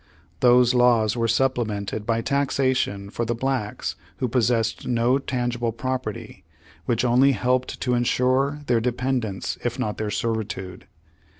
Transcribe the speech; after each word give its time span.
Those 0.39 0.73
lavv^s 0.73 1.15
were 1.15 1.27
supplemented 1.27 2.07
by 2.07 2.21
taxation 2.21 3.11
for 3.11 3.23
the 3.23 3.35
blacks 3.35 3.95
v/ho 4.17 4.29
possessed 4.29 4.87
no 4.87 5.19
tangible 5.19 5.71
property, 5.71 6.43
which 6.85 7.05
only 7.05 7.33
helped 7.33 7.79
to 7.81 7.93
insure 7.93 8.61
their 8.65 8.81
dependence 8.81 9.59
if 9.63 9.77
not 9.77 9.99
their 9.99 10.09
servitude. 10.09 10.87